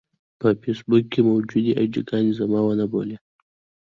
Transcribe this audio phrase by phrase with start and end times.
[0.39, 3.17] په فېسبوک کې موجودې اې ډي ګانې زما ونه بولي.